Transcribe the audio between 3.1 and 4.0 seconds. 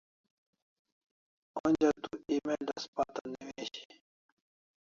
newishi